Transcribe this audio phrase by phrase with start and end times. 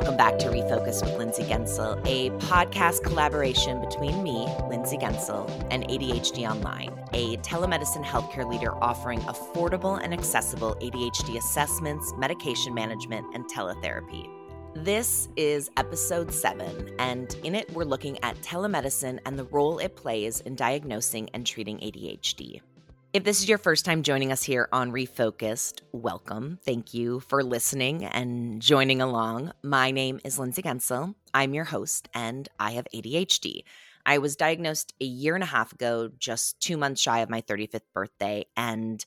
[0.00, 5.86] Welcome back to Refocused with Lindsay Guentzel, a podcast collaboration between me, Lindsay Guentzel, and
[5.88, 13.44] ADHD Online, a telemedicine healthcare leader offering affordable and accessible ADHD assessments, medication management, and
[13.44, 14.26] teletherapy.
[14.74, 19.96] This is episode seven, and in it, we're looking at telemedicine and the role it
[19.96, 22.62] plays in diagnosing and treating ADHD.
[23.12, 26.60] If this is your first time joining us here on Refocused, welcome.
[26.64, 29.50] Thank you for listening and joining along.
[29.64, 31.16] My name is Lindsay Guentzel.
[31.34, 33.64] I'm your host, and I have ADHD.
[34.06, 37.42] I was diagnosed a year and a half ago, just two months shy of my
[37.42, 39.04] 35th birthday, and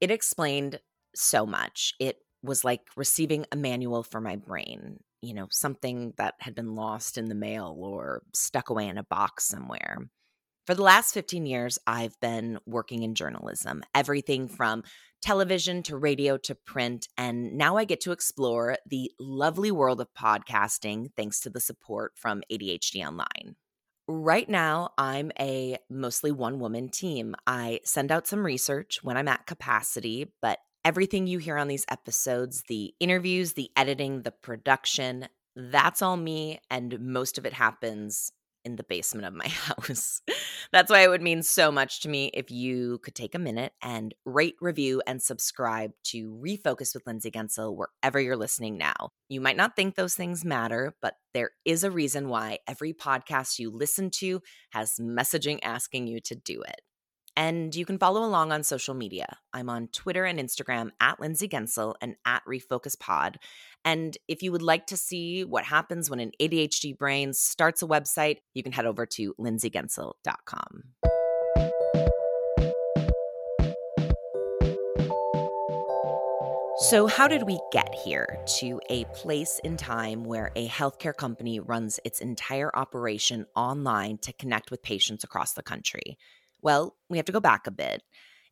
[0.00, 0.78] it explained
[1.16, 1.94] so much.
[1.98, 6.76] It was like receiving a manual for my brain, you know, something that had been
[6.76, 10.08] lost in the mail or stuck away in a box somewhere.
[10.68, 14.82] For the last 15 years, I've been working in journalism, everything from
[15.22, 17.08] television to radio to print.
[17.16, 22.12] And now I get to explore the lovely world of podcasting thanks to the support
[22.16, 23.56] from ADHD Online.
[24.08, 27.34] Right now, I'm a mostly one woman team.
[27.46, 31.86] I send out some research when I'm at capacity, but everything you hear on these
[31.90, 36.60] episodes the interviews, the editing, the production that's all me.
[36.70, 38.30] And most of it happens
[38.64, 40.22] in the basement of my house.
[40.72, 43.72] That's why it would mean so much to me if you could take a minute
[43.82, 49.10] and rate, review, and subscribe to Refocused with Lindsay Guentzel wherever you're listening now.
[49.28, 53.58] You might not think those things matter, but there is a reason why every podcast
[53.58, 56.80] you listen to has messaging asking you to do it.
[57.38, 59.38] And you can follow along on social media.
[59.52, 63.38] I'm on Twitter and Instagram at Lindsay Guentzel and at Refocused Pod.
[63.84, 67.86] And if you would like to see what happens when an ADHD brain starts a
[67.86, 70.82] website, you can head over to lindsayguentzel.com.
[76.80, 81.60] So, how did we get here to a place in time where a healthcare company
[81.60, 86.18] runs its entire operation online to connect with patients across the country?
[86.62, 88.02] Well, we have to go back a bit.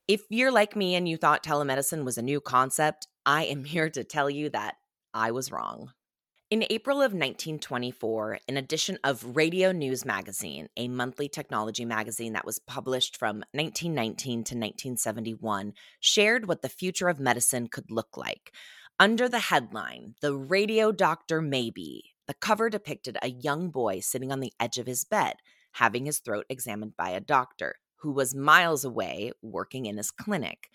[0.09, 3.91] If you're like me and you thought telemedicine was a new concept, I am here
[3.91, 4.77] to tell you that
[5.12, 5.93] I was wrong.
[6.49, 12.44] In April of 1924, an edition of Radio News Magazine, a monthly technology magazine that
[12.47, 18.53] was published from 1919 to 1971, shared what the future of medicine could look like.
[19.00, 24.38] Under the headline, The Radio Doctor Maybe, the cover depicted a young boy sitting on
[24.38, 25.34] the edge of his bed,
[25.73, 30.68] having his throat examined by a doctor who was miles away working in his clinic.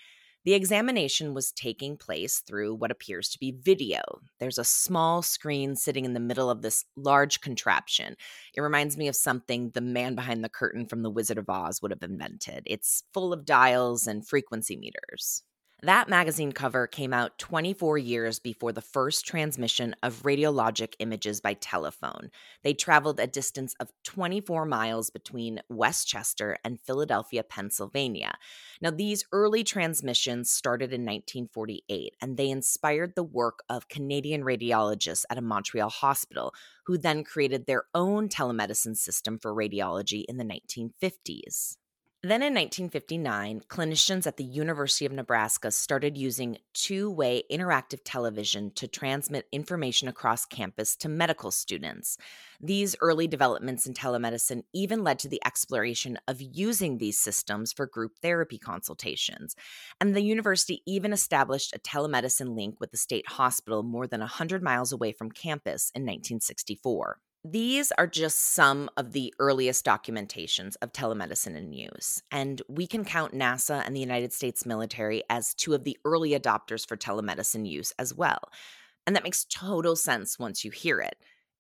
[0.43, 4.01] The examination was taking place through what appears to be video.
[4.39, 8.15] There's a small screen sitting in the middle of this large contraption.
[8.55, 11.79] It reminds me of something the man behind the curtain from The Wizard of Oz
[11.81, 12.63] would have invented.
[12.65, 15.43] It's full of dials and frequency meters.
[15.83, 21.55] That magazine cover came out 24 years before the first transmission of radiologic images by
[21.55, 22.29] telephone.
[22.63, 28.35] They traveled a distance of 24 miles between Westchester and Philadelphia, Pennsylvania.
[28.79, 35.25] Now, these early transmissions started in 1948, and they inspired the work of Canadian radiologists
[35.31, 36.53] at a Montreal hospital,
[36.85, 41.77] who then created their own telemedicine system for radiology in the 1950s.
[42.23, 48.69] Then in 1959, clinicians at the University of Nebraska started using two way interactive television
[48.75, 52.19] to transmit information across campus to medical students.
[52.59, 57.87] These early developments in telemedicine even led to the exploration of using these systems for
[57.87, 59.55] group therapy consultations.
[59.99, 64.61] And the university even established a telemedicine link with the state hospital more than 100
[64.61, 67.17] miles away from campus in 1964.
[67.43, 73.03] These are just some of the earliest documentations of telemedicine in use, and we can
[73.03, 77.67] count NASA and the United States military as two of the early adopters for telemedicine
[77.67, 78.51] use as well.
[79.07, 81.15] And that makes total sense once you hear it.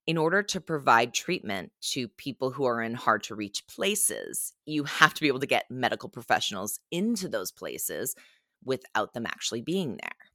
[0.05, 4.83] In order to provide treatment to people who are in hard to reach places, you
[4.83, 8.15] have to be able to get medical professionals into those places
[8.63, 10.30] without them actually being there.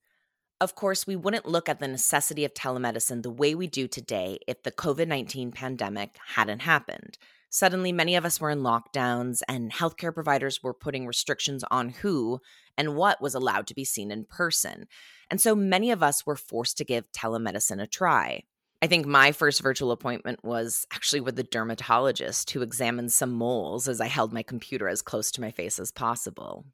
[0.58, 4.38] Of course, we wouldn't look at the necessity of telemedicine the way we do today
[4.46, 7.18] if the COVID 19 pandemic hadn't happened.
[7.50, 12.40] Suddenly, many of us were in lockdowns, and healthcare providers were putting restrictions on who
[12.78, 14.86] and what was allowed to be seen in person.
[15.30, 18.44] And so many of us were forced to give telemedicine a try.
[18.80, 23.88] I think my first virtual appointment was actually with the dermatologist who examined some moles
[23.88, 26.64] as I held my computer as close to my face as possible.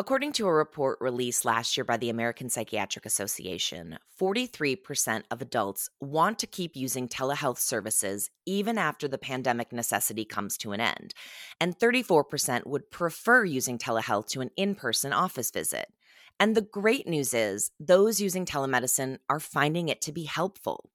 [0.00, 5.90] According to a report released last year by the American Psychiatric Association, 43% of adults
[6.00, 11.12] want to keep using telehealth services even after the pandemic necessity comes to an end,
[11.60, 15.92] and 34% would prefer using telehealth to an in person office visit.
[16.40, 20.88] And the great news is, those using telemedicine are finding it to be helpful.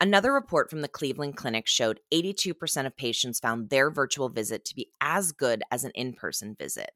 [0.00, 4.74] Another report from the Cleveland Clinic showed 82% of patients found their virtual visit to
[4.74, 6.90] be as good as an in person visit.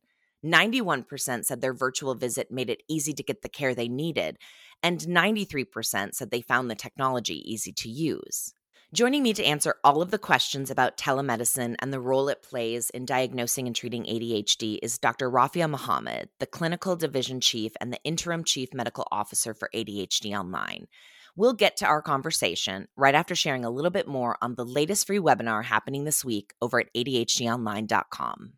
[0.44, 4.38] 91% said their virtual visit made it easy to get the care they needed,
[4.82, 8.54] and 93% said they found the technology easy to use.
[8.94, 12.90] Joining me to answer all of the questions about telemedicine and the role it plays
[12.90, 15.30] in diagnosing and treating ADHD is Dr.
[15.30, 20.88] Raafia Muhammad, the clinical division chief and the interim chief medical officer for ADHD Online.
[21.36, 25.06] We'll get to our conversation right after sharing a little bit more on the latest
[25.06, 28.52] free webinar happening this week over at ADHDonline.com.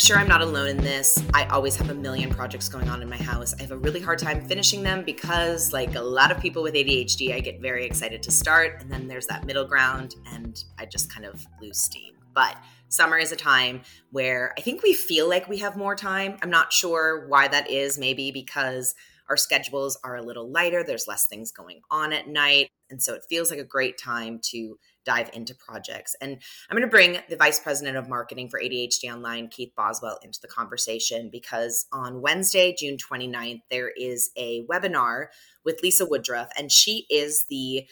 [0.00, 1.22] sure I'm not alone in this.
[1.34, 3.54] I always have a million projects going on in my house.
[3.58, 6.74] I have a really hard time finishing them because, like a lot of people with
[6.74, 10.86] ADHD, I get very excited to start, and then there's that middle ground, and I
[10.86, 12.14] just kind of lose steam.
[12.34, 12.56] But
[12.88, 16.38] summer is a time where I think we feel like we have more time.
[16.42, 18.94] I'm not sure why that is, maybe because
[19.28, 22.70] our schedules are a little lighter, there's less things going on at night.
[22.88, 26.14] And so it feels like a great time to dive into projects.
[26.20, 26.38] And
[26.68, 30.40] I'm going to bring the Vice President of Marketing for ADHD Online, Keith Boswell, into
[30.40, 35.26] the conversation because on Wednesday, June 29th, there is a webinar
[35.64, 37.86] with Lisa Woodruff, and she is the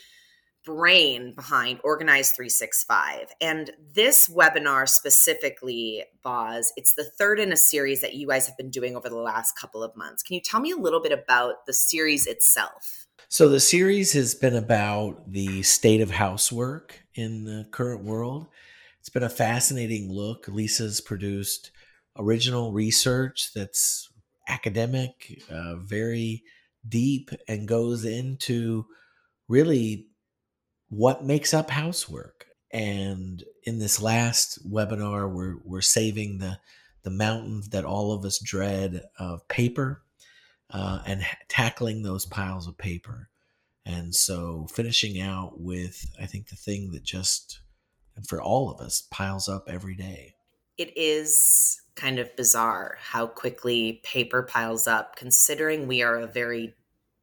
[0.64, 3.30] brain behind Organize 365.
[3.40, 8.56] And this webinar specifically, Boz, it's the third in a series that you guys have
[8.58, 10.22] been doing over the last couple of months.
[10.22, 13.07] Can you tell me a little bit about the series itself?
[13.30, 18.46] So the series has been about the state of housework in the current world.
[19.00, 20.48] It's been a fascinating look.
[20.48, 21.70] Lisa's produced
[22.16, 24.08] original research that's
[24.48, 26.42] academic, uh, very
[26.88, 28.86] deep, and goes into
[29.46, 30.06] really
[30.88, 32.46] what makes up housework.
[32.72, 36.58] And in this last webinar, we're we're saving the
[37.02, 40.02] the mountains that all of us dread of paper
[40.70, 43.28] uh, and tackling those piles of paper.
[43.84, 47.60] And so finishing out with, I think, the thing that just,
[48.26, 50.34] for all of us, piles up every day.
[50.76, 56.74] It is kind of bizarre how quickly paper piles up, considering we are a very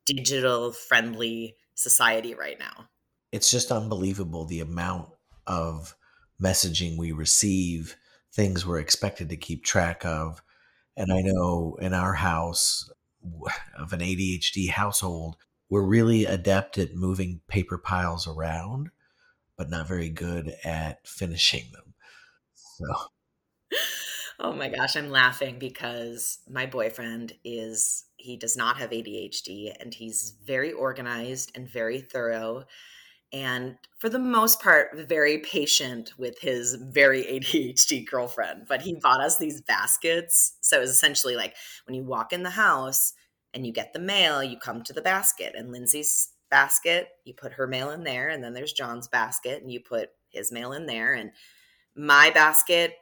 [0.06, 2.88] digital friendly society right now.
[3.32, 5.10] It's just unbelievable the amount
[5.48, 5.96] of
[6.42, 7.96] messaging we receive,
[8.34, 10.42] things we're expected to keep track of.
[10.98, 12.90] And I know in our house,
[13.78, 15.38] of an ADHD household,
[15.70, 18.90] we're really adept at moving paper piles around,
[19.58, 21.94] but not very good at finishing them.
[22.54, 22.86] So.
[24.40, 29.94] Oh my gosh, I'm laughing because my boyfriend is, he does not have ADHD and
[29.94, 32.66] he's very organized and very thorough.
[33.34, 38.66] And for the most part, very patient with his very ADHD girlfriend.
[38.68, 40.54] But he bought us these baskets.
[40.62, 41.56] So it was essentially like
[41.86, 43.14] when you walk in the house,
[43.56, 45.54] and you get the mail, you come to the basket.
[45.58, 48.30] And Lindsay's basket, you put her mail in there.
[48.30, 51.14] And then there's John's basket, and you put his mail in there.
[51.14, 51.32] And
[51.96, 52.94] my basket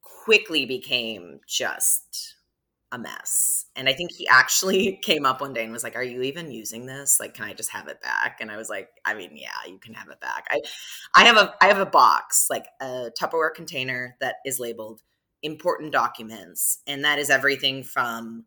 [0.00, 2.36] quickly became just
[2.90, 3.66] a mess.
[3.76, 6.50] And I think he actually came up one day and was like, "Are you even
[6.50, 7.18] using this?
[7.20, 9.78] Like, can I just have it back?" And I was like, "I mean, yeah, you
[9.78, 10.60] can have it back." I,
[11.14, 15.02] I have a, I have a box, like a Tupperware container that is labeled
[15.42, 18.44] important documents, and that is everything from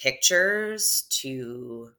[0.00, 1.90] pictures to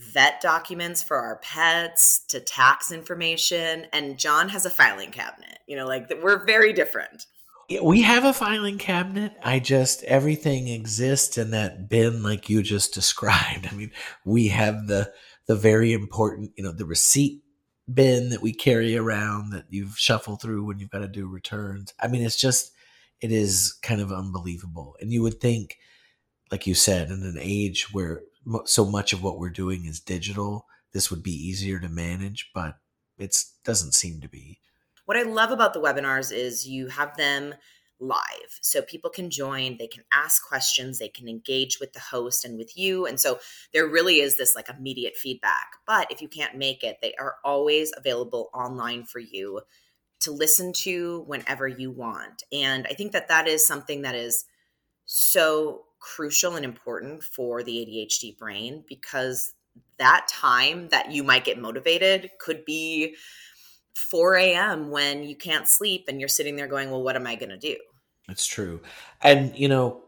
[0.00, 5.76] vet documents for our pets to tax information and john has a filing cabinet you
[5.76, 7.26] know like we're very different
[7.80, 9.32] we have a filing cabinet.
[9.42, 13.68] I just everything exists in that bin like you just described.
[13.70, 13.92] I mean
[14.24, 15.12] we have the
[15.46, 17.42] the very important you know the receipt
[17.92, 21.94] bin that we carry around that you've shuffled through when you've got to do returns.
[22.00, 22.72] I mean it's just
[23.20, 24.96] it is kind of unbelievable.
[25.00, 25.76] And you would think
[26.52, 28.20] like you said, in an age where
[28.66, 32.76] so much of what we're doing is digital, this would be easier to manage, but
[33.18, 34.60] it doesn't seem to be.
[35.04, 37.54] What I love about the webinars is you have them
[38.02, 38.58] live.
[38.60, 42.58] So people can join, they can ask questions, they can engage with the host and
[42.58, 43.06] with you.
[43.06, 43.38] And so
[43.72, 45.74] there really is this like immediate feedback.
[45.86, 49.60] But if you can't make it, they are always available online for you
[50.20, 52.42] to listen to whenever you want.
[52.52, 54.44] And I think that that is something that is
[55.04, 59.54] so crucial and important for the ADHD brain because
[59.98, 63.16] that time that you might get motivated could be
[63.94, 64.90] 4 a.m.
[64.90, 67.58] when you can't sleep and you're sitting there going, Well, what am I going to
[67.58, 67.76] do?
[68.28, 68.80] That's true.
[69.20, 70.02] And, you know,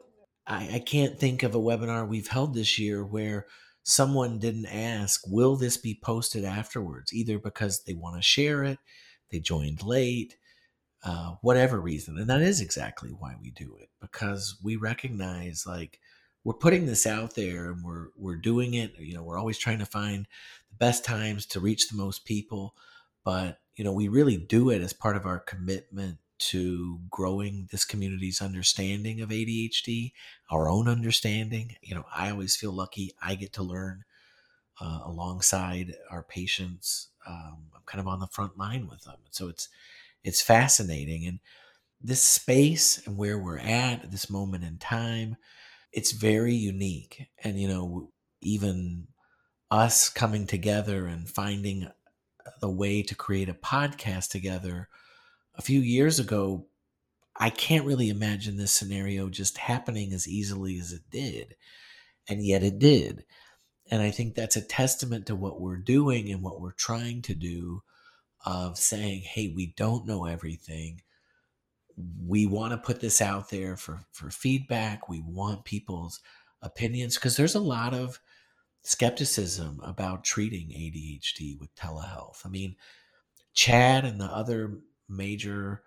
[0.47, 3.47] I, I can't think of a webinar we've held this year where
[3.83, 7.13] someone didn't ask, will this be posted afterwards?
[7.13, 8.79] Either because they want to share it,
[9.31, 10.37] they joined late,
[11.05, 12.19] uh, whatever reason.
[12.19, 16.01] And that is exactly why we do it because we recognize like
[16.45, 18.95] we're putting this out there and we're we're doing it.
[18.99, 20.27] You know, we're always trying to find
[20.71, 22.75] the best times to reach the most people,
[23.25, 27.85] but you know, we really do it as part of our commitment to growing this
[27.85, 30.13] community's understanding of ADHD,
[30.51, 31.77] our own understanding.
[31.83, 34.05] You know, I always feel lucky I get to learn
[34.81, 37.09] uh, alongside our patients.
[37.27, 39.69] Um, I'm kind of on the front line with them, so it's
[40.23, 41.41] it's fascinating and
[42.01, 45.37] this space and where we're at at this moment in time
[45.93, 48.11] it's very unique and you know
[48.43, 49.07] even
[49.71, 51.89] us coming together and finding
[52.61, 54.89] the way to create a podcast together.
[55.57, 56.67] A few years ago
[57.37, 61.57] i can't really imagine this scenario just happening as easily as it did
[62.29, 63.25] and yet it did.
[63.91, 67.35] And i think that's a testament to what we're doing and what we're trying to
[67.35, 67.83] do
[68.47, 71.03] of saying hey we don't know everything.
[72.27, 75.09] We want to put this out there for for feedback.
[75.09, 76.21] We want people's
[76.63, 77.15] opinions.
[77.15, 78.21] Because there's a lot of
[78.85, 82.45] skepticism about treating ADHD with telehealth.
[82.45, 82.77] I mean,
[83.57, 85.83] CHADD and the other major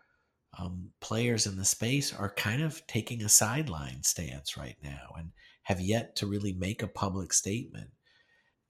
[0.57, 5.31] um, players in the space are kind of taking a sideline stance right now and
[5.63, 7.91] have yet to really make a public statement.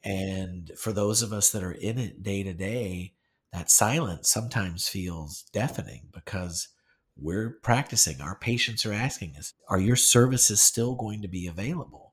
[0.04, 3.14] And for those of us that are in it day to day,
[3.54, 6.68] that silence sometimes feels deafening because
[7.16, 8.22] we're practicing.
[8.22, 12.07] Our patients are asking us, are your services still going to be available?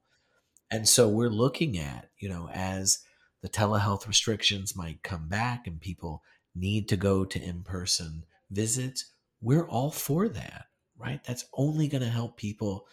[0.70, 3.00] And so we're looking at, you know, as
[3.42, 6.22] the telehealth restrictions might come back and people
[6.54, 10.66] need to go to in person visits, we're all for that,
[10.96, 11.22] right?
[11.24, 12.86] That's only going to help people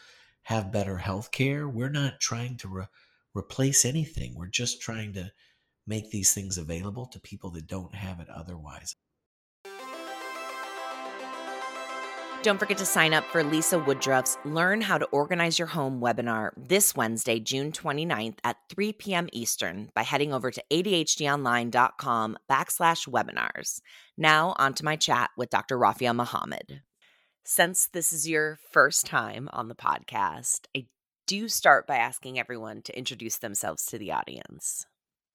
[0.44, 1.68] have better health care.
[1.68, 2.88] We're not trying to re-
[3.34, 5.32] replace anything, we're just trying to
[5.88, 8.96] make these things available to people that don't have it otherwise.
[12.44, 16.50] Don't forget to sign up for Lisa Woodruff's Learn How to Organize Your Home webinar
[16.58, 19.30] this Wednesday, June 29th at 3 p.m.
[19.32, 23.82] Eastern by heading over to ADHDonline.com backslash webinars.
[24.18, 25.78] Now, on to my chat with Dr.
[25.78, 26.82] Raafia Muhammad.
[27.46, 30.88] Since this is your first time on the podcast, I
[31.28, 34.88] do start by asking everyone to introduce themselves to the audience.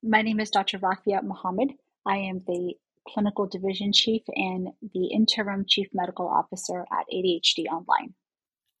[0.03, 0.77] My name is Dr.
[0.79, 1.69] Raafia Muhammad.
[2.05, 2.73] I am the
[3.07, 8.13] clinical division chief and the interim chief medical officer at ADHD Online.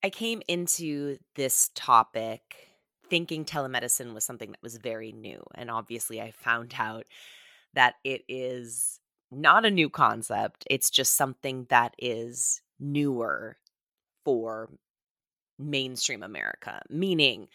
[0.03, 2.41] I came into this topic
[3.09, 5.41] thinking telemedicine was something that was very new.
[5.55, 7.05] And obviously, I found out
[7.73, 8.99] that it is
[9.31, 13.57] not a new concept, it's just something that is newer
[14.23, 14.69] for
[15.59, 17.47] mainstream America, meaning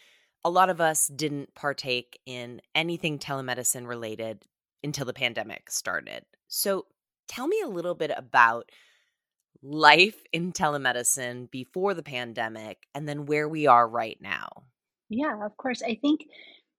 [0.43, 4.45] a lot of us didn't partake in anything telemedicine related
[4.83, 6.23] until the pandemic started.
[6.47, 6.85] So
[7.27, 8.69] tell me a little bit about
[9.61, 14.63] life in telemedicine before the pandemic and then where we are right now.
[15.09, 15.81] Yeah, of course.
[15.81, 16.21] I think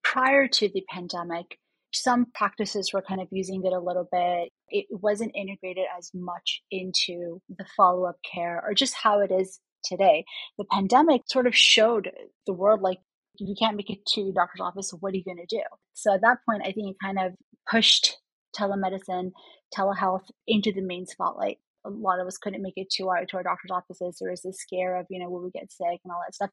[0.03, 1.57] prior to the pandemic,
[1.93, 4.51] some practices were kind of using it a little bit.
[4.69, 9.59] It wasn't integrated as much into the follow up care or just how it is
[9.83, 10.25] today.
[10.57, 12.11] The pandemic sort of showed
[12.45, 12.99] the world like,
[13.37, 15.63] if you can't make it to your doctor's office, what are you going to do?
[15.93, 17.33] So at that point, I think it kind of
[17.69, 18.17] pushed
[18.55, 19.31] telemedicine,
[19.75, 21.57] telehealth into the main spotlight.
[21.85, 24.17] A lot of us couldn't make it to our to our doctor's offices.
[24.19, 26.49] There was this scare of, you know, will we get sick and all that stuff.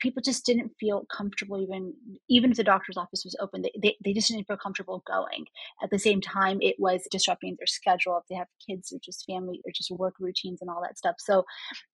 [0.00, 1.94] People just didn't feel comfortable even
[2.28, 5.46] even if the doctor's office was open, they, they, they just didn't feel comfortable going.
[5.82, 9.24] At the same time, it was disrupting their schedule if they have kids or just
[9.26, 11.16] family or just work routines and all that stuff.
[11.18, 11.44] So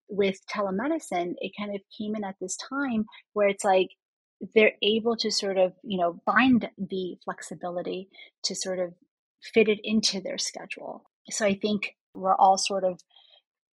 [0.09, 3.89] with telemedicine, it kind of came in at this time where it's like
[4.53, 8.09] they're able to sort of you know find the flexibility
[8.43, 8.93] to sort of
[9.41, 11.03] fit it into their schedule.
[11.29, 12.99] So i think we're all sort of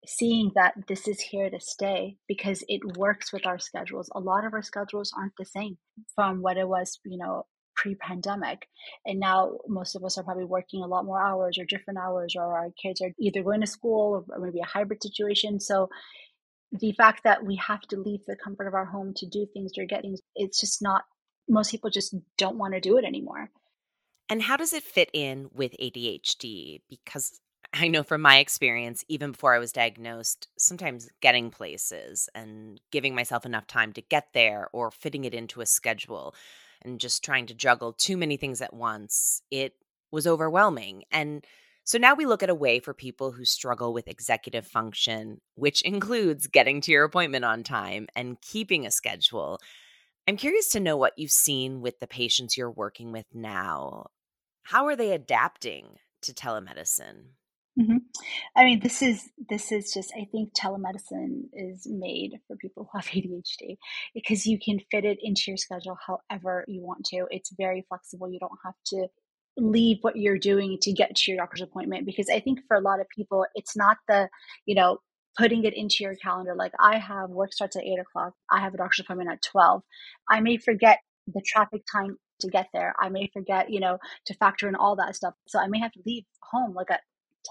[0.06, 4.08] seeing that this is here to stay because it works with our schedules.
[4.14, 5.76] A lot of our schedules aren't the same
[6.14, 7.46] from what it was you know
[7.76, 8.66] pre-pandemic.
[9.06, 12.34] And now most of us are probably working a lot more hours or different hours
[12.36, 15.60] or our kids are either going to school or maybe a hybrid situation.
[15.60, 15.88] So
[16.72, 19.72] the fact that we have to leave the comfort of our home to do things
[19.78, 21.02] or get things, it's just not,
[21.48, 23.50] most people just don't want to do it anymore.
[24.28, 26.82] And how does it fit in with ADHD?
[26.88, 27.40] Because
[27.72, 33.14] I know from my experience, even before I was diagnosed, sometimes getting places and giving
[33.14, 36.34] myself enough time to get there or fitting it into a schedule
[36.82, 39.74] and just trying to juggle too many things at once, it
[40.10, 41.04] was overwhelming.
[41.10, 41.44] And
[41.90, 45.82] So now we look at a way for people who struggle with executive function, which
[45.94, 49.59] includes getting to your appointment on time and keeping a schedule.
[50.28, 54.06] I'm curious to know what you've seen with the patients you're working with now.
[54.62, 57.30] How are they adapting to telemedicine?
[57.76, 57.97] Mm-hmm.
[58.54, 60.12] I mean, this is this is just.
[60.16, 63.78] I think telemedicine is made for people who have ADHD
[64.14, 67.26] because you can fit it into your schedule however you want to.
[67.30, 68.30] It's very flexible.
[68.30, 69.09] You don't have to
[69.57, 72.80] leave what you're doing to get to your doctor's appointment because I think for a
[72.80, 74.28] lot of people, it's not the
[74.66, 74.99] you know
[75.38, 76.54] putting it into your calendar.
[76.57, 78.35] Like I have work starts at eight o'clock.
[78.50, 79.83] I have a doctor's appointment at twelve.
[80.28, 82.95] I may forget the traffic time to get there.
[82.99, 85.35] I may forget, you know, to factor in all that stuff.
[85.47, 87.00] So I may have to leave home like at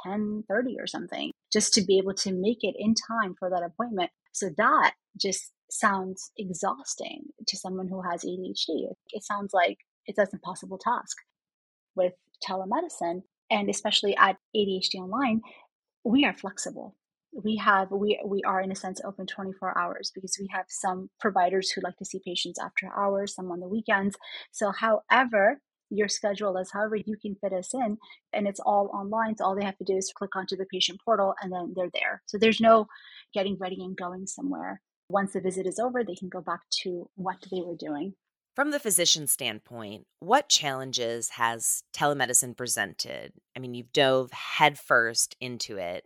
[0.04, 3.64] 10 30 or something just to be able to make it in time for that
[3.64, 8.68] appointment so that just sounds exhausting to someone who has adhd
[9.12, 11.18] it sounds like it's an impossible task
[12.00, 12.14] with
[12.48, 15.42] telemedicine and especially at adhd online
[16.04, 16.96] we are flexible.
[17.32, 21.10] We have we we are in a sense open 24 hours because we have some
[21.20, 24.18] providers who like to see patients after hours some on the weekends.
[24.52, 27.98] So however your schedule is however you can fit us in
[28.32, 31.00] and it's all online so all they have to do is click onto the patient
[31.04, 32.22] portal and then they're there.
[32.26, 32.88] So there's no
[33.34, 34.82] getting ready and going somewhere.
[35.10, 38.14] Once the visit is over they can go back to what they were doing
[38.56, 45.78] from the physician standpoint what challenges has telemedicine presented i mean you've dove headfirst into
[45.78, 46.06] it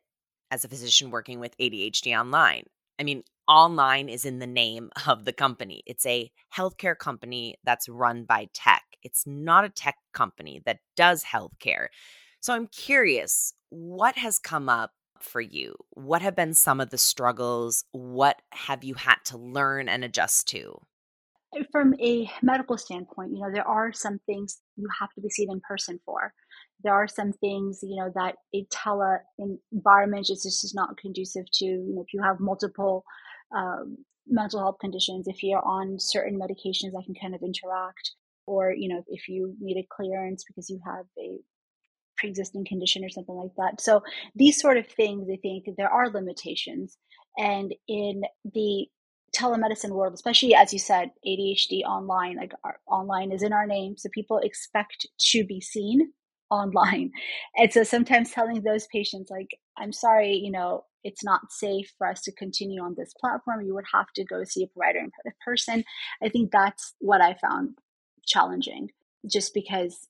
[0.51, 2.63] as a physician working with adhd online
[2.99, 5.83] i mean online is in the name of the company.
[5.85, 8.83] It's a healthcare company that's run by tech.
[9.01, 11.87] It's not a tech company that does healthcare.
[12.39, 15.75] So I'm curious, what has come up for you?
[15.91, 17.85] What have been some of the struggles?
[17.91, 20.81] What have you had to learn and adjust to?
[21.71, 25.51] From a medical standpoint, you know, there are some things you have to be seen
[25.51, 26.33] in person for.
[26.83, 29.19] There are some things, you know, that a tele
[29.71, 31.65] environment is just not conducive to.
[31.65, 33.03] You know, if you have multiple
[33.55, 38.11] um, mental health conditions, if you're on certain medications that can kind of interact,
[38.45, 41.39] or you know, if you need a clearance because you have a
[42.17, 43.81] pre-existing condition or something like that.
[43.81, 44.01] So
[44.35, 46.97] these sort of things, I think there are limitations,
[47.37, 48.87] and in the
[49.35, 53.97] telemedicine world, especially as you said, ADHD online, like our, online is in our name,
[53.97, 56.11] so people expect to be seen
[56.51, 57.11] online.
[57.57, 62.07] And so sometimes telling those patients, like, I'm sorry, you know, it's not safe for
[62.07, 63.65] us to continue on this platform.
[63.65, 65.11] You would have to go see a provider in
[65.45, 65.83] person.
[66.21, 67.77] I think that's what I found
[68.25, 68.89] challenging,
[69.29, 70.07] just because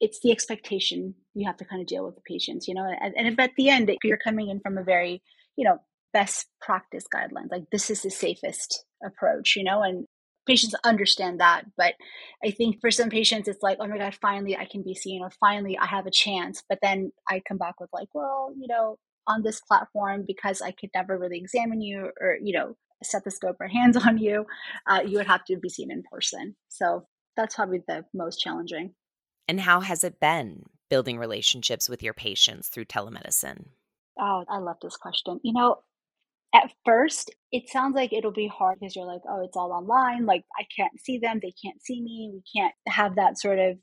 [0.00, 2.86] it's the expectation you have to kind of deal with the patients, you know.
[3.00, 5.22] And, and at the end, you're coming in from a very,
[5.56, 5.78] you know,
[6.16, 10.06] best practice guidelines, like this is the safest approach, you know, and
[10.46, 11.66] patients understand that.
[11.76, 11.92] But
[12.42, 15.20] I think for some patients, it's like, oh my God, finally I can be seen,
[15.22, 16.62] or finally I have a chance.
[16.70, 20.70] But then I come back with, like, well, you know, on this platform, because I
[20.70, 24.46] could never really examine you or, you know, stethoscope or hands on you,
[24.86, 26.56] uh, you would have to be seen in person.
[26.68, 28.94] So that's probably the most challenging.
[29.48, 33.66] And how has it been building relationships with your patients through telemedicine?
[34.18, 35.40] Oh, I love this question.
[35.42, 35.76] You know,
[36.54, 40.26] at first it sounds like it'll be hard because you're like oh it's all online
[40.26, 43.76] like i can't see them they can't see me we can't have that sort of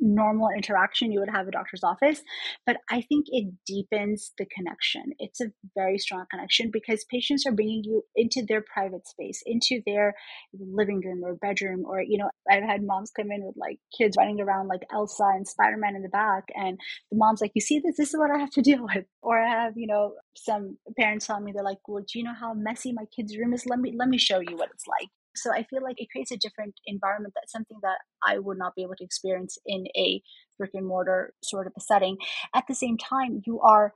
[0.00, 2.22] normal interaction you would have a doctor's office.
[2.66, 5.04] But i think it deepens the connection.
[5.18, 9.82] It's a very strong connection because patients are bringing you into their private space into
[9.86, 10.14] their
[10.58, 14.16] living room or bedroom or you know i've had moms come in with like kids
[14.18, 16.78] running around like elsa and spider-man in the back and
[17.10, 17.96] the mom's like you see this?
[17.96, 19.04] This is what i have to deal with.
[19.22, 22.34] Or i have you know some parents tell me they're like well do you know
[22.38, 23.66] how messy my kid's room is?
[23.66, 26.30] Let me let me show you what it's like so I feel like it creates
[26.30, 30.22] a different environment that's something that I would not be able to experience in a
[30.58, 32.16] brick and mortar sort of a setting.
[32.54, 33.92] At the same time, you are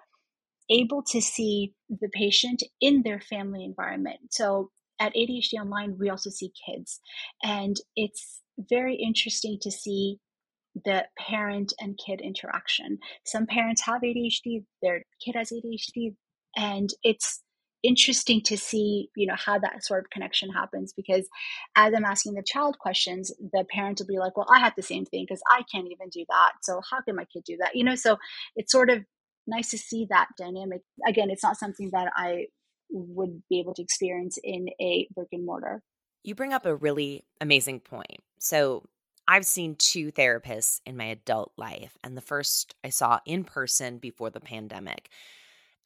[0.70, 4.20] able to see the patient in their family environment.
[4.30, 7.00] So at ADHD Online, we also see kids,
[7.42, 10.18] and it's very interesting to see
[10.84, 12.98] the parent and kid interaction.
[13.24, 16.14] Some parents have ADHD, their kid has ADHD,
[16.56, 17.42] and it's
[17.82, 21.26] interesting to see you know how that sort of connection happens because
[21.76, 24.82] as i'm asking the child questions the parent will be like well i have the
[24.82, 27.74] same thing because i can't even do that so how can my kid do that?
[27.74, 28.18] You know so
[28.56, 29.04] it's sort of
[29.46, 30.82] nice to see that dynamic.
[31.06, 32.46] Again it's not something that i
[32.90, 35.82] would be able to experience in a brick and mortar.
[36.24, 38.20] You bring up a really amazing point.
[38.38, 38.84] So
[39.26, 43.98] I've seen two therapists in my adult life, and the first I saw in person
[43.98, 45.08] before the pandemic.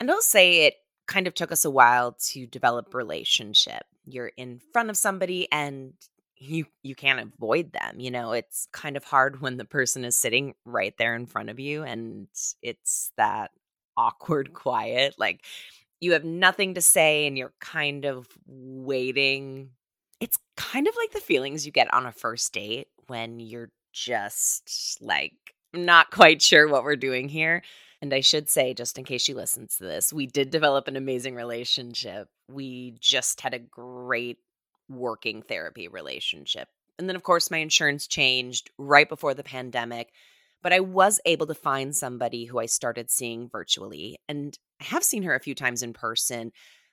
[0.01, 0.75] And I'll say it
[1.07, 3.83] kind of took us a while to develop relationship.
[4.07, 5.95] You're in front of somebody and
[6.37, 8.01] you you can't avoid them.
[8.01, 11.51] You know, it's kind of hard when the person is sitting right there in front
[11.51, 12.29] of you and
[12.63, 13.51] it's that
[13.97, 15.15] awkward quiet.
[15.19, 15.45] Like
[16.01, 19.71] you have nothing to say and you're kind of waiting.
[20.21, 24.99] It's kind of like the feelings you get on a first date when you're just
[25.01, 25.35] like
[25.73, 27.63] not quite sure what we're doing here.
[28.05, 30.97] And I should say, just in case she listens to this, we did develop an
[30.97, 32.29] amazing relationship.
[32.51, 34.37] We just had a great
[34.91, 36.69] working therapy relationship.
[36.99, 40.13] And then, of course, my insurance changed right before the pandemic.
[40.63, 44.19] But I was able to find somebody who I started seeing virtually.
[44.29, 46.53] And I have seen her a few times in person,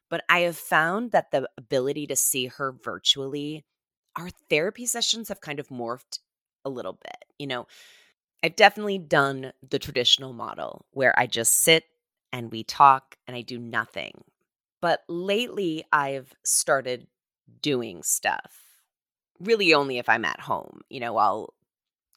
[0.09, 3.65] but I have found that the ability to see her virtually,
[4.17, 6.19] our therapy sessions have kind of morphed
[6.63, 7.25] a little bit.
[7.37, 7.67] You know,
[8.43, 11.83] I've definitely done the traditional model where I just sit
[12.33, 14.23] and we talk and I do nothing.
[14.81, 17.07] But lately, I've started
[17.61, 18.61] doing stuff
[19.39, 20.81] really only if I'm at home.
[20.89, 21.53] You know, I'll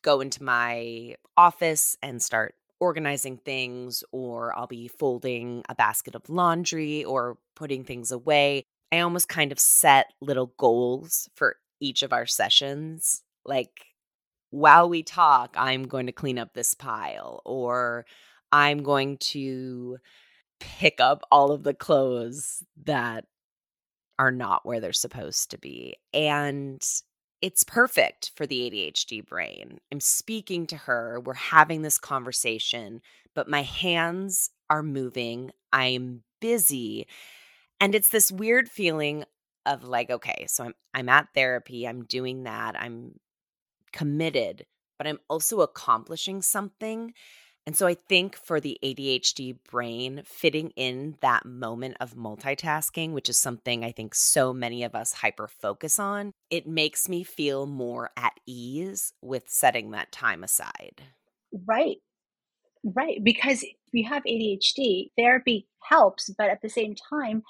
[0.03, 6.29] go into my office and start organizing things, or I'll be folding a basket of
[6.29, 8.65] laundry or putting things away.
[8.93, 13.23] I almost kind of set little goals for each of our sessions.
[13.45, 13.94] Like,
[14.55, 18.07] while we talk, I'm going to clean up this pile, or
[18.53, 19.99] I'm going to
[20.61, 23.25] pick up all of the clothes that
[24.17, 25.97] are not where they're supposed to be.
[26.13, 26.81] And
[27.43, 29.81] it's perfect for the ADHD brain.
[29.91, 33.01] I'm speaking to her, we're having this conversation,
[33.35, 35.51] but my hands are moving.
[35.73, 37.09] I'm busy.
[37.81, 39.25] And it's this weird feeling
[39.67, 43.19] of like, okay, so I'm I'm at therapy, I'm doing that, I'm
[43.95, 44.67] committed,
[44.99, 47.15] but I'm also accomplishing something.
[47.67, 53.31] And so I think for the ADHD brain, fitting in that moment of multitasking, which
[53.31, 57.65] is something I think so many of us hyper focus on, it makes me feel
[57.67, 61.03] more at ease with setting that time aside.
[61.67, 61.97] Right.
[62.85, 63.25] Right.
[63.25, 67.43] Because if you have ADHD, therapy helps, but at the same time,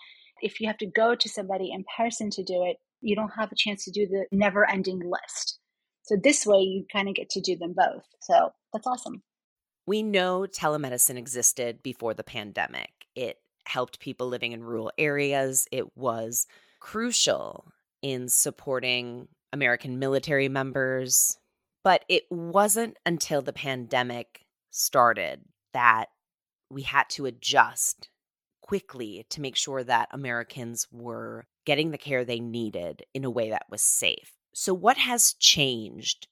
[0.43, 3.51] if you have to go to somebody in person to do it, you don't have
[3.51, 5.59] a chance to do the never ending list.
[6.05, 8.05] So this way you kind of get to do them both.
[8.21, 9.23] So that's awesome.
[9.87, 12.91] We know telemedicine existed before the pandemic.
[13.15, 15.67] It helped people living in rural areas.
[15.73, 16.47] It was
[16.81, 21.39] crucial in supporting American military members.
[21.83, 26.07] But it wasn't until the pandemic started that
[26.71, 28.09] we had to adjust
[28.63, 33.51] quickly to make sure that Americans were getting the care they needed in a way
[33.51, 34.33] that was safe.
[34.55, 36.29] So, what has changed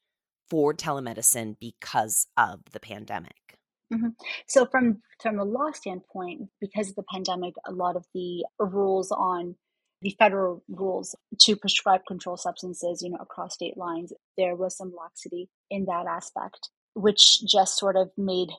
[0.48, 3.58] for telemedicine because of the pandemic?
[3.92, 4.10] Mm-hmm.
[4.46, 9.10] So, from from a law standpoint, because of the pandemic, a lot of the rules
[9.10, 9.56] on
[10.02, 14.92] the federal rules to prescribe controlled substances, you know, across state lines, there was some
[14.96, 18.50] laxity in that aspect, which just sort of made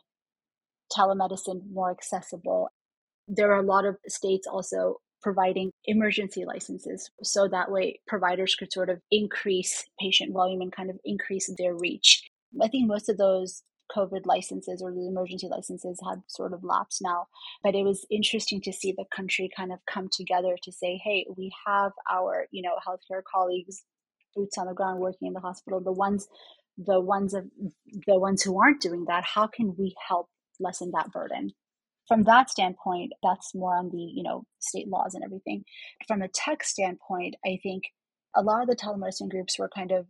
[0.91, 2.69] telemedicine more accessible.
[3.27, 7.09] There are a lot of states also providing emergency licenses.
[7.23, 11.75] So that way, providers could sort of increase patient volume and kind of increase their
[11.75, 12.21] reach.
[12.61, 13.63] I think most of those
[13.95, 17.27] COVID licenses or the emergency licenses had sort of lapsed now.
[17.63, 21.25] But it was interesting to see the country kind of come together to say, hey,
[21.35, 23.83] we have our, you know, healthcare colleagues,
[24.35, 26.27] boots on the ground working in the hospital, the ones
[26.77, 27.45] the ones of
[28.07, 30.27] the ones who aren't doing that, how can we help
[30.59, 31.51] lessen that burden?
[32.07, 35.63] From that standpoint, that's more on the, you know, state laws and everything.
[36.07, 37.83] From a tech standpoint, I think
[38.35, 40.07] a lot of the telemedicine groups were kind of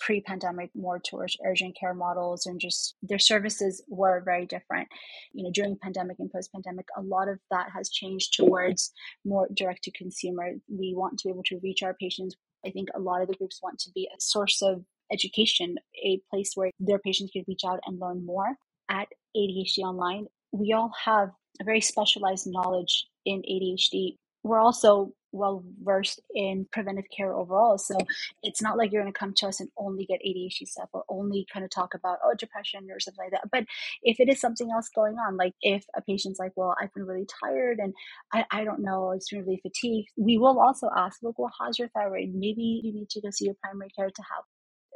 [0.00, 4.88] pre-pandemic more towards urgent care models and just their services were very different.
[5.32, 8.92] You know during pandemic and post-pandemic a lot of that has changed towards
[9.24, 10.52] more direct to consumer.
[10.68, 12.36] We want to be able to reach our patients.
[12.64, 16.20] I think a lot of the groups want to be a source of education a
[16.30, 18.56] place where their patients can reach out and learn more.
[18.90, 21.30] At adhd online we all have
[21.60, 24.16] a very specialized knowledge in ADHD.
[24.44, 27.76] We're also well versed in preventive care overall.
[27.78, 27.96] So
[28.42, 31.04] it's not like you're going to come to us and only get ADHD stuff or
[31.08, 33.50] only kind of talk about, oh, depression or something like that.
[33.50, 33.64] But
[34.02, 37.06] if it is something else going on, like if a patient's like, well, I've been
[37.06, 37.92] really tired and
[38.32, 41.78] I, I don't know, it's been really fatigued, we will also ask, like, well, how's
[41.78, 42.30] your thyroid?
[42.34, 44.44] Maybe you need to go see your primary care to have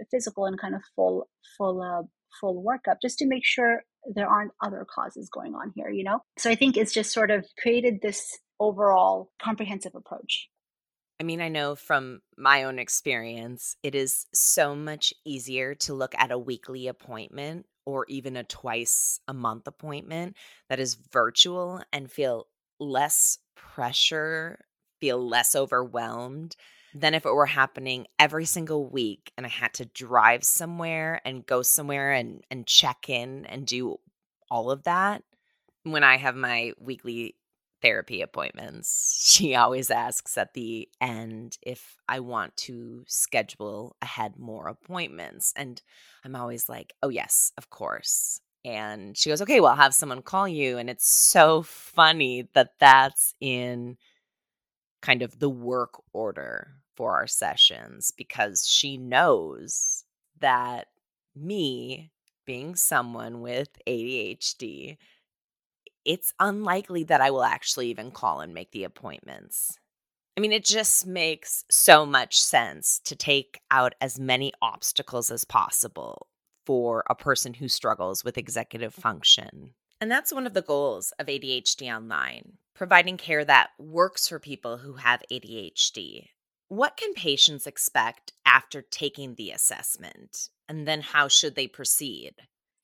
[0.01, 2.03] a physical and kind of full, full, uh,
[2.41, 6.21] full workup just to make sure there aren't other causes going on here, you know?
[6.39, 10.49] So I think it's just sort of created this overall comprehensive approach.
[11.21, 16.15] I mean, I know from my own experience, it is so much easier to look
[16.17, 20.37] at a weekly appointment or even a twice a month appointment
[20.69, 22.49] that is virtual and feel
[22.81, 24.65] less pressure,
[25.01, 26.57] feel less overwhelmed
[26.95, 31.47] than if it were happening every single week and I had to drive somewhere and
[31.47, 33.99] go somewhere and and check in and do
[34.51, 35.23] all of that.
[35.85, 37.37] when I have my weekly
[37.83, 44.69] therapy appointments, she always asks at the end if I want to schedule ahead more
[44.69, 45.53] appointments.
[45.57, 45.83] And
[46.25, 48.41] I'm always like, oh, yes, of course.
[48.65, 50.79] And she goes, okay, well, I'll have someone call you.
[50.79, 53.97] And it's so funny that that's in
[55.01, 60.05] kind of the work order for our sessions because she knows
[60.41, 60.89] that
[61.35, 62.11] me
[62.45, 64.97] being someone with ADHD
[66.05, 69.79] it's unlikely that I will actually even call and make the appointments.
[70.37, 75.45] I mean, it just makes so much sense to take out as many obstacles as
[75.45, 76.27] possible
[76.65, 79.75] for a person who struggles with executive function.
[80.01, 84.79] And that's one of the goals of ADHD Online, providing care that works for people
[84.79, 86.29] who have ADHD.
[86.73, 90.49] What can patients expect after taking the assessment?
[90.71, 92.33] And then how should they proceed?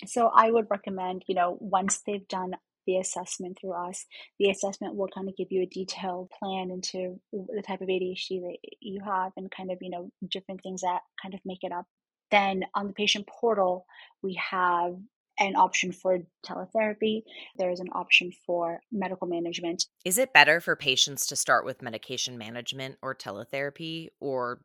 [0.04, 4.04] So I would recommend, you know, once they've done the assessment through us.
[4.38, 8.42] The assessment will kind of give you a detailed plan into the type of ADHD
[8.42, 11.72] that you have and kind of, you know, different things that kind of make it
[11.72, 11.86] up.
[12.30, 13.86] Then on the patient portal,
[14.22, 14.96] we have
[15.38, 17.22] an option for teletherapy.
[17.56, 19.84] There's an option for medical management.
[20.04, 24.60] Is it better for patients to start with medication management or teletherapy, or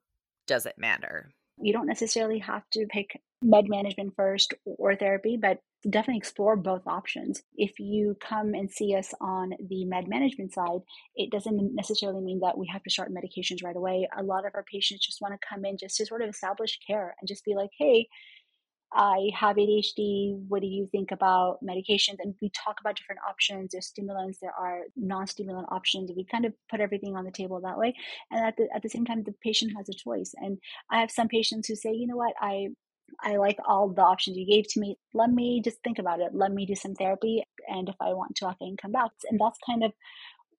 [0.47, 1.31] does it matter?
[1.57, 5.59] You don't necessarily have to pick med management first or therapy, but
[5.89, 7.43] definitely explore both options.
[7.55, 10.79] If you come and see us on the med management side,
[11.15, 14.07] it doesn't necessarily mean that we have to start medications right away.
[14.17, 16.79] A lot of our patients just want to come in just to sort of establish
[16.87, 18.07] care and just be like, hey,
[18.95, 20.37] I have ADHD.
[20.47, 22.17] What do you think about medications?
[22.19, 23.71] And we talk about different options.
[23.71, 26.11] There's stimulants, there are non-stimulant options.
[26.15, 27.95] We kind of put everything on the table that way.
[28.31, 30.33] And at the at the same time, the patient has a choice.
[30.37, 30.57] And
[30.91, 32.69] I have some patients who say, you know what, I
[33.23, 34.97] I like all the options you gave to me.
[35.13, 36.33] Let me just think about it.
[36.33, 37.43] Let me do some therapy.
[37.67, 39.11] And if I want to, I can come back.
[39.29, 39.91] And that's kind of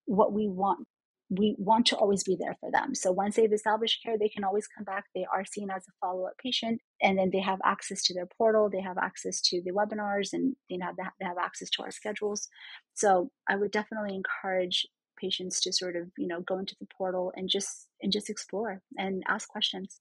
[0.07, 0.87] what we want.
[1.31, 2.95] We want to always be there for them.
[2.95, 5.05] So once they've established care, they can always come back.
[5.15, 6.81] They are seen as a follow up patient.
[7.01, 8.69] And then they have access to their portal.
[8.71, 12.49] They have access to the webinars and they have, they have access to our schedules.
[12.95, 14.87] So I would definitely encourage
[15.19, 18.83] patients to sort of, you know, go into the portal and just, and just explore
[18.99, 20.01] and ask questions.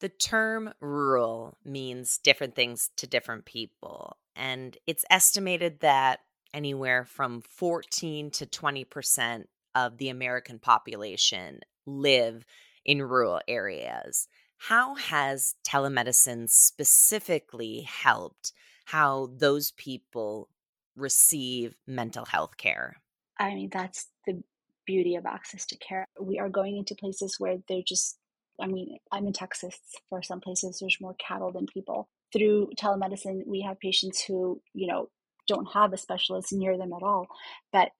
[0.00, 6.20] The term rural means different things to different people, and it's estimated that
[6.52, 12.44] anywhere from 14 to 20% of the American population live
[12.84, 14.28] in rural areas.
[14.56, 18.52] How has telemedicine specifically helped
[18.86, 20.48] how those people
[20.96, 22.96] receive mental health care?
[23.38, 24.42] I mean, that's the
[24.86, 26.06] beauty of access to care.
[26.20, 28.18] We are going into places where they're just
[28.60, 29.76] I mean, I'm in Texas.
[30.08, 32.08] For some places, there's more cattle than people.
[32.32, 35.08] Through telemedicine, we have patients who, you know,
[35.48, 37.26] don't have a specialist near them at all,
[37.72, 37.90] but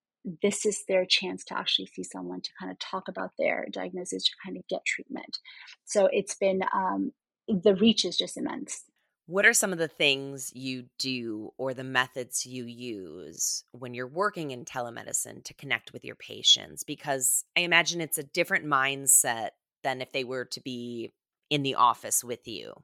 [0.43, 4.25] this is their chance to actually see someone to kind of talk about their diagnosis
[4.25, 5.39] to kind of get treatment.
[5.85, 7.13] So it's been um,
[7.47, 8.85] the reach is just immense.
[9.27, 14.07] What are some of the things you do or the methods you use when you're
[14.07, 16.85] working in telemedicine to connect with your patients?
[16.85, 19.51] Because I imagine it's a different mindset
[19.83, 21.13] than if they were to be
[21.49, 22.75] in the office with you.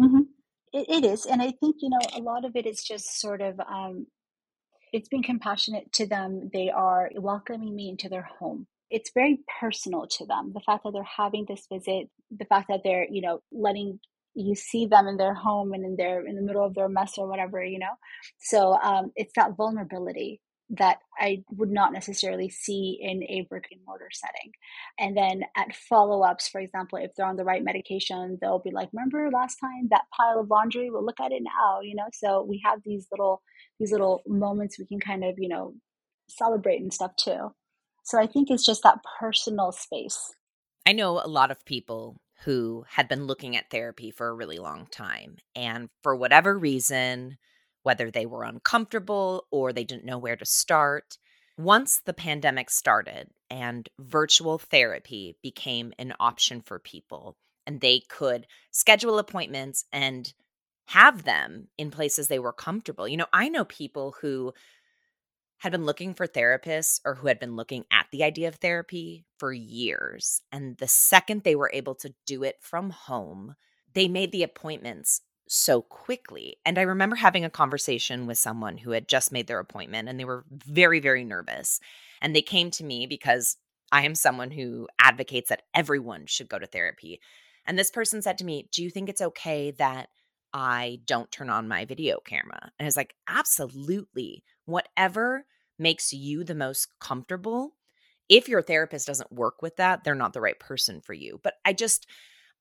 [0.00, 0.22] Mm-hmm.
[0.72, 1.26] It, it is.
[1.26, 4.06] And I think, you know, a lot of it is just sort of, um,
[4.92, 6.50] it's being compassionate to them.
[6.52, 8.66] They are welcoming me into their home.
[8.90, 10.52] It's very personal to them.
[10.52, 14.00] The fact that they're having this visit, the fact that they're, you know, letting
[14.34, 17.18] you see them in their home and in their in the middle of their mess
[17.18, 17.94] or whatever, you know.
[18.38, 23.80] So um, it's that vulnerability that I would not necessarily see in a brick and
[23.84, 24.52] mortar setting.
[24.98, 28.70] And then at follow ups, for example, if they're on the right medication, they'll be
[28.70, 30.90] like, remember last time that pile of laundry?
[30.90, 32.06] Well, look at it now, you know?
[32.12, 33.42] So we have these little,
[33.80, 35.74] these little moments we can kind of, you know,
[36.28, 37.52] celebrate and stuff too.
[38.04, 40.18] So I think it's just that personal space.
[40.86, 44.58] I know a lot of people who had been looking at therapy for a really
[44.58, 45.36] long time.
[45.56, 47.38] And for whatever reason,
[47.82, 51.18] whether they were uncomfortable or they didn't know where to start.
[51.58, 58.46] Once the pandemic started and virtual therapy became an option for people, and they could
[58.70, 60.32] schedule appointments and
[60.90, 63.06] have them in places they were comfortable.
[63.06, 64.52] You know, I know people who
[65.58, 69.24] had been looking for therapists or who had been looking at the idea of therapy
[69.38, 70.42] for years.
[70.50, 73.54] And the second they were able to do it from home,
[73.94, 76.56] they made the appointments so quickly.
[76.66, 80.18] And I remember having a conversation with someone who had just made their appointment and
[80.18, 81.78] they were very, very nervous.
[82.20, 83.58] And they came to me because
[83.92, 87.20] I am someone who advocates that everyone should go to therapy.
[87.64, 90.08] And this person said to me, Do you think it's okay that
[90.52, 92.72] I don't turn on my video camera?
[92.78, 94.44] And I was like, Absolutely.
[94.66, 95.44] Whatever
[95.78, 97.74] makes you the most comfortable.
[98.28, 101.40] If your therapist doesn't work with that, they're not the right person for you.
[101.42, 102.06] But I just,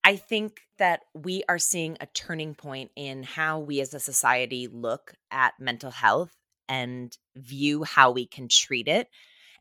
[0.04, 4.68] I think that we are seeing a turning point in how we as a society
[4.68, 6.32] look at mental health
[6.68, 9.10] and view how we can treat it.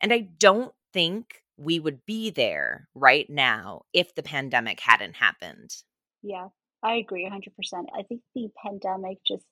[0.01, 5.75] And I don't think we would be there right now if the pandemic hadn't happened.
[6.21, 6.47] Yeah,
[6.83, 7.85] I agree 100%.
[7.97, 9.45] I think the pandemic just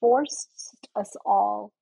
[0.00, 1.72] forced us all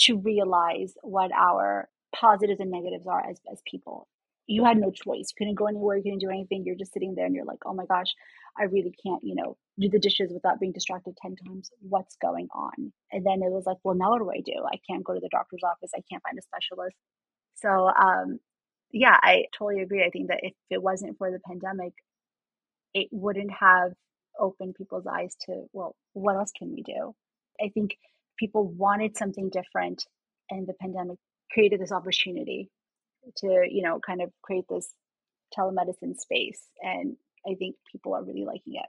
[0.00, 4.08] to realize what our positives and negatives are as, as people.
[4.46, 5.30] You had no choice.
[5.30, 6.64] You couldn't go anywhere, you couldn't do anything.
[6.64, 8.14] You're just sitting there and you're like, oh my gosh,
[8.58, 11.70] I really can't, you know, do the dishes without being distracted 10 times.
[11.80, 12.92] What's going on?
[13.10, 14.64] And then it was like, well, now what do I do?
[14.70, 15.90] I can't go to the doctor's office.
[15.96, 16.96] I can't find a specialist.
[17.56, 18.38] So, um,
[18.92, 20.04] yeah, I totally agree.
[20.04, 21.94] I think that if it wasn't for the pandemic,
[22.94, 23.92] it wouldn't have
[24.38, 27.14] opened people's eyes to, well, what else can we do?
[27.60, 27.96] I think
[28.38, 30.04] people wanted something different,
[30.50, 31.18] and the pandemic
[31.52, 32.70] created this opportunity
[33.36, 34.92] to, you know, kind of create this
[35.56, 36.60] telemedicine space.
[36.82, 38.86] And I think people are really liking it.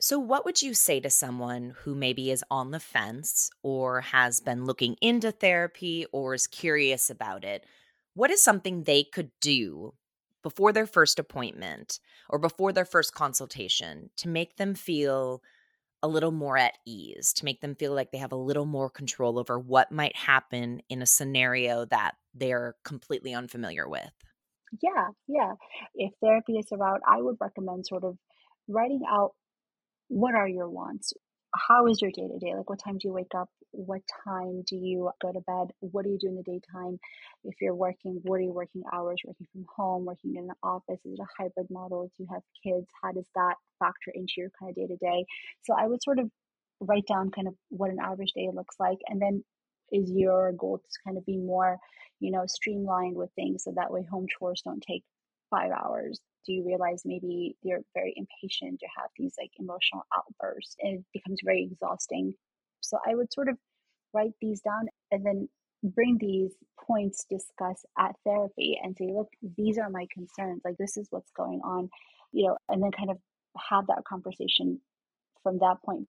[0.00, 4.40] So, what would you say to someone who maybe is on the fence or has
[4.40, 7.66] been looking into therapy or is curious about it?
[8.14, 9.92] What is something they could do
[10.42, 15.42] before their first appointment or before their first consultation to make them feel
[16.02, 18.88] a little more at ease, to make them feel like they have a little more
[18.88, 24.10] control over what might happen in a scenario that they're completely unfamiliar with?
[24.82, 25.52] Yeah, yeah.
[25.94, 28.16] If therapy is about, I would recommend sort of
[28.68, 29.32] writing out
[30.08, 31.12] what are your wants?
[31.54, 32.54] How is your day to day?
[32.56, 33.48] Like, what time do you wake up?
[33.72, 35.68] What time do you go to bed?
[35.80, 36.98] What do you do in the daytime?
[37.44, 39.20] If you're working, what are your working hours?
[39.24, 40.98] Working from home, working in an office?
[41.04, 42.10] Is it a hybrid model?
[42.16, 42.88] Do you have kids?
[43.02, 45.24] How does that factor into your kind of day to day?
[45.62, 46.30] So, I would sort of
[46.80, 48.98] write down kind of what an average day looks like.
[49.06, 49.44] And then
[49.92, 51.78] is your goal to kind of be more,
[52.20, 55.04] you know, streamlined with things so that way home chores don't take
[55.50, 56.20] five hours?
[56.46, 61.04] Do you realize maybe you're very impatient to have these like emotional outbursts and it
[61.12, 62.34] becomes very exhausting?
[62.90, 63.56] So I would sort of
[64.12, 65.48] write these down and then
[65.82, 66.52] bring these
[66.86, 70.62] points discuss at therapy and say, look, these are my concerns.
[70.64, 71.88] Like this is what's going on,
[72.32, 73.18] you know, and then kind of
[73.70, 74.80] have that conversation
[75.42, 76.08] from that point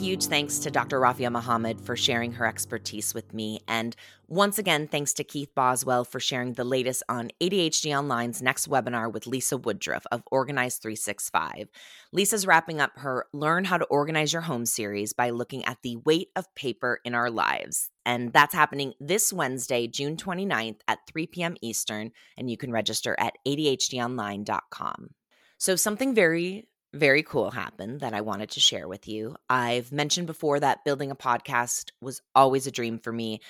[0.00, 0.98] huge thanks to Dr.
[0.98, 3.60] Raafia Muhammad for sharing her expertise with me.
[3.68, 3.94] And
[4.28, 9.12] once again, thanks to Keith Boswell for sharing the latest on ADHD Online's next webinar
[9.12, 11.68] with Lisa Woodruff of Organize 365.
[12.12, 15.96] Lisa's wrapping up her Learn How to Organize Your Home series by looking at the
[15.96, 17.90] weight of paper in our lives.
[18.06, 21.56] And that's happening this Wednesday, June 29th at 3 p.m.
[21.60, 22.12] Eastern.
[22.38, 25.10] And you can register at ADHDonline.com.
[25.58, 29.36] So, something very very cool happened that I wanted to share with you.
[29.48, 33.40] I've mentioned before that building a podcast was always a dream for me,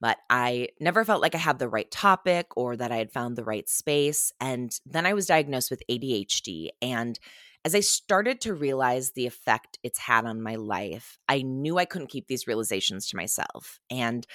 [0.00, 3.36] but I never felt like I had the right topic or that I had found
[3.36, 4.32] the right space.
[4.40, 6.70] And then I was diagnosed with ADHD.
[6.82, 7.18] And
[7.64, 11.84] as I started to realize the effect it's had on my life, I knew I
[11.84, 13.80] couldn't keep these realizations to myself.
[13.90, 14.26] And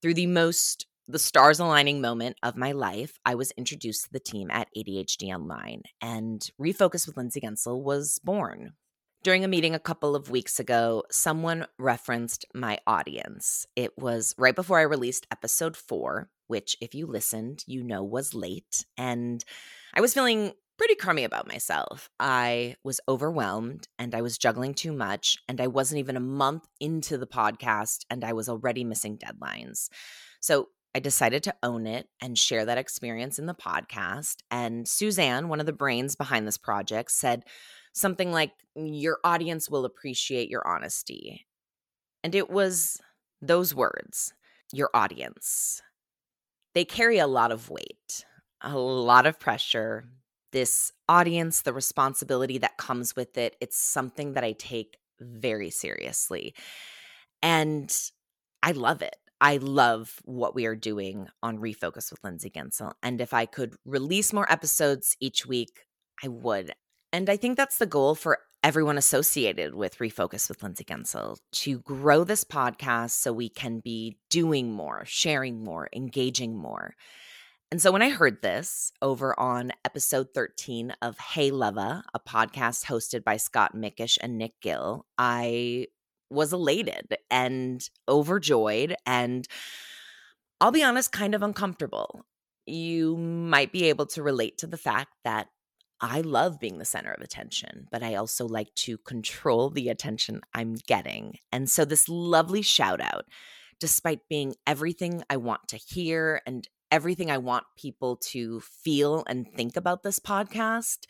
[0.00, 4.18] through the most the stars aligning moment of my life, I was introduced to the
[4.18, 8.72] team at ADHD Online, and Refocused with Lindsay Guentzel was born.
[9.22, 13.66] During a meeting a couple of weeks ago, someone referenced my audience.
[13.76, 18.34] It was right before I released episode four, which, if you listened, you know was
[18.34, 18.86] late.
[18.96, 19.44] And
[19.94, 22.08] I was feeling pretty crummy about myself.
[22.18, 25.36] I was overwhelmed and I was juggling too much.
[25.46, 29.88] And I wasn't even a month into the podcast and I was already missing deadlines.
[30.40, 34.36] So I decided to own it and share that experience in the podcast.
[34.50, 37.44] And Suzanne, one of the brains behind this project, said
[37.92, 41.46] something like, Your audience will appreciate your honesty.
[42.22, 43.00] And it was
[43.40, 44.34] those words,
[44.72, 45.82] your audience.
[46.74, 48.24] They carry a lot of weight,
[48.60, 50.04] a lot of pressure.
[50.52, 56.54] This audience, the responsibility that comes with it, it's something that I take very seriously.
[57.42, 57.90] And
[58.62, 59.16] I love it.
[59.42, 62.92] I love what we are doing on Refocused with Lindsay Guentzel.
[63.02, 65.80] And if I could release more episodes each week,
[66.22, 66.72] I would.
[67.12, 71.80] And I think that's the goal for everyone associated with Refocused with Lindsay Guentzel to
[71.80, 76.94] grow this podcast so we can be doing more, sharing more, engaging more.
[77.72, 82.84] And so when I heard this over on episode 13 of Hey Leva, a podcast
[82.84, 85.88] hosted by Scott Mickish and Nick Gill, I
[86.32, 89.46] was elated and overjoyed and
[90.60, 92.24] I'll be honest, kind of uncomfortable.
[92.66, 95.48] You might be able to relate to the fact that
[96.00, 100.40] I love being the center of attention, but I also like to control the attention
[100.54, 101.38] I'm getting.
[101.50, 103.24] And so, this lovely shout out
[103.80, 109.44] despite being everything I want to hear and everything I want people to feel and
[109.56, 111.06] think about this podcast,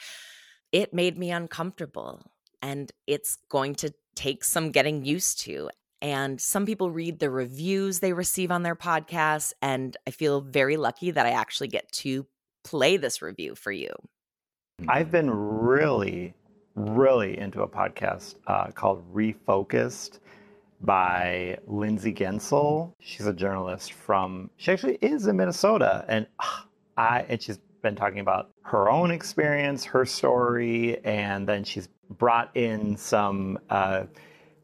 [0.72, 2.22] it made me uncomfortable.
[2.62, 5.70] And it's going to take some getting used to.
[6.00, 9.52] And some people read the reviews they receive on their podcasts.
[9.62, 12.26] And I feel very lucky that I actually get to
[12.64, 13.90] play this review for you.
[14.88, 16.34] I've been really,
[16.74, 20.18] really into a podcast uh, called Refocused
[20.80, 22.92] by Lindsay Guentzel.
[22.98, 26.04] She's a journalist from, she actually is in Minnesota.
[26.08, 26.62] And uh,
[26.96, 31.88] I, and she's been talking about her own experience, her story, and then she's
[32.18, 34.04] brought in some uh,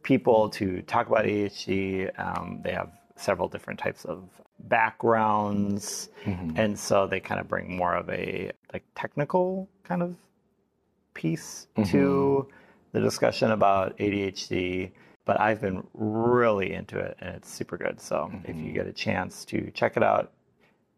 [0.03, 2.11] people to talk about ADHD.
[2.19, 4.29] Um, they have several different types of
[4.61, 6.57] backgrounds, mm-hmm.
[6.57, 10.17] and so they kind of bring more of a like technical kind of
[11.15, 11.91] piece mm-hmm.
[11.91, 12.49] to
[12.93, 14.93] the discussion about ADHD.
[15.25, 18.01] But I've been really into it, and it's super good.
[18.01, 18.51] So mm-hmm.
[18.51, 18.75] if you mm-hmm.
[18.75, 20.33] get a chance to check it out,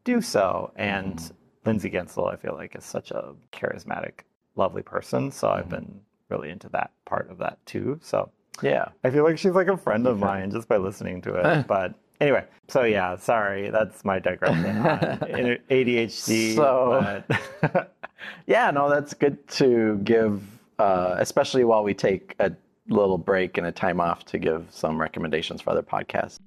[0.05, 0.73] do so.
[0.77, 1.35] And mm-hmm.
[1.67, 4.21] Lindsay Guentzel, I feel like, is such a charismatic,
[4.55, 5.33] lovely person.
[5.33, 5.71] So I've mm-hmm.
[5.71, 7.99] been really into that part of that too.
[8.03, 8.31] So
[8.63, 11.67] yeah, I feel like she's like a friend of mine just by listening to it.
[11.69, 14.99] but anyway, so yeah, sorry, that's my digression on
[15.71, 16.55] ADHD.
[16.55, 17.25] So
[17.61, 17.95] but...
[18.47, 20.43] yeah, no, that's good to give,
[20.79, 22.53] uh, especially while we take a
[22.89, 26.39] little break and a time off to give some recommendations for other podcasts.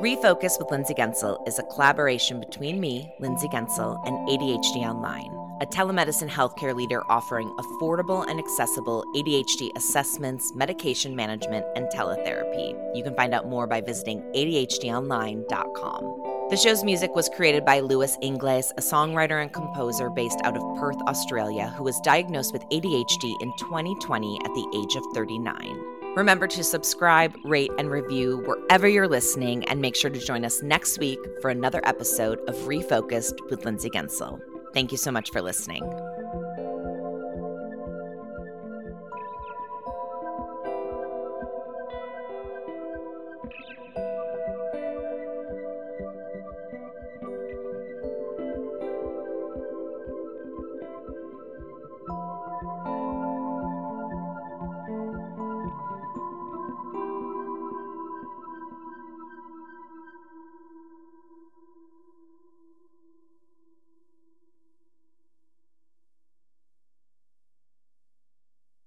[0.00, 5.30] Refocused with Lindsay Guentzel is a collaboration between me, Lindsay Guentzel, and ADHD Online,
[5.60, 12.74] a telemedicine healthcare leader offering affordable and accessible ADHD assessments, medication management, and teletherapy.
[12.96, 16.48] You can find out more by visiting ADHDonline.com.
[16.48, 20.62] The show's music was created by Lewis Ingles, a songwriter and composer based out of
[20.78, 25.99] Perth, Australia, who was diagnosed with ADHD in 2020 at the age of 39.
[26.16, 30.60] Remember to subscribe, rate, and review wherever you're listening, and make sure to join us
[30.60, 34.40] next week for another episode of Refocused with Lindsay Guentzel.
[34.74, 35.84] Thank you so much for listening.